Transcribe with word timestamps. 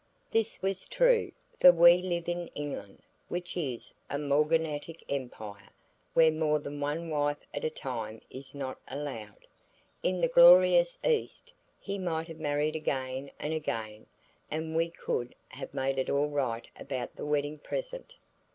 This 0.31 0.59
was 0.63 0.87
true, 0.87 1.31
for 1.59 1.71
we 1.71 1.97
live 1.97 2.27
in 2.27 2.47
England 2.55 3.03
which 3.27 3.55
is 3.55 3.93
a 4.09 4.17
morganatic 4.17 5.03
empire 5.07 5.69
where 6.15 6.31
more 6.31 6.57
than 6.57 6.79
one 6.79 7.11
wife 7.11 7.37
at 7.53 7.63
a 7.63 7.69
time 7.69 8.19
is 8.31 8.55
not 8.55 8.79
allowed. 8.87 9.45
In 10.01 10.19
the 10.19 10.27
glorious 10.27 10.97
East 11.05 11.53
he 11.79 11.99
might 11.99 12.27
have 12.29 12.39
married 12.39 12.75
again 12.75 13.29
and 13.37 13.53
again 13.53 14.07
and 14.49 14.75
we 14.75 14.89
could 14.89 15.35
have 15.49 15.71
made 15.71 15.99
it 15.99 16.09
all 16.09 16.29
right 16.29 16.67
about 16.79 17.15
the 17.15 17.23
wedding 17.23 17.59
present. 17.59 18.15